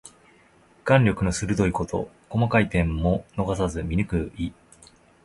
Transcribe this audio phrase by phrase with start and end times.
[0.83, 2.09] 眼力の鋭いこと。
[2.27, 4.49] 細かい点も逃さず見抜く意。